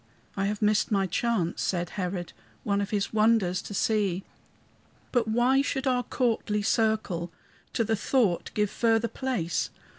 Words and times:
"I 0.35 0.45
have 0.45 0.63
missed 0.63 0.91
my 0.91 1.05
chance," 1.05 1.61
said 1.61 1.91
Herod, 1.91 2.33
"One 2.63 2.81
of 2.81 2.89
his 2.89 3.13
wonders 3.13 3.61
to 3.61 3.75
see. 3.75 4.23
"But 5.11 5.27
why 5.27 5.61
should 5.61 5.85
our 5.85 6.01
courtly 6.01 6.63
circle 6.63 7.31
To 7.73 7.83
the 7.83 7.95
thought 7.95 8.49
give 8.55 8.71
further 8.71 9.07
place? 9.07 9.69